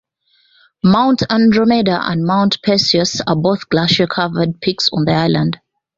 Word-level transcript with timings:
Mount 0.83 1.21
Andromeda 1.29 1.99
and 2.01 2.25
Mount 2.25 2.63
Perseus 2.63 3.21
are 3.27 3.35
both 3.35 3.69
glacier-covered 3.69 4.59
peaks 4.59 4.89
on 4.91 5.05
the 5.05 5.13
island. 5.13 5.59